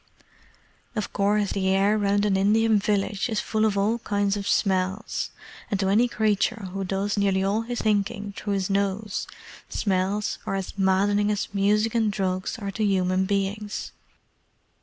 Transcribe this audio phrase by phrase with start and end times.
[0.95, 5.29] Of course the air round an Indian village is full of all kinds of smells,
[5.69, 9.27] and to any creature who does nearly all his thinking through his nose,
[9.69, 13.91] smells are as maddening as music and drugs are to human beings.